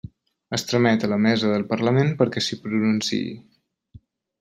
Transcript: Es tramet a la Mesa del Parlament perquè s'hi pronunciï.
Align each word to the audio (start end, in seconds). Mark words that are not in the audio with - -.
Es 0.57 0.63
tramet 0.69 1.05
a 1.07 1.09
la 1.11 1.21
Mesa 1.27 1.53
del 1.53 1.67
Parlament 1.75 2.11
perquè 2.23 2.47
s'hi 2.47 2.61
pronunciï. 2.67 3.25